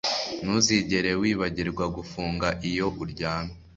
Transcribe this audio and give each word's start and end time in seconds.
Ntuzigere 0.41 1.11
wibagirwa 1.21 1.85
gufunga 1.95 2.47
iyo 2.69 2.87
uryamye 3.03 3.55